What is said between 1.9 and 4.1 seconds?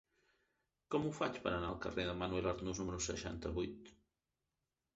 de Manuel Arnús número seixanta-vuit?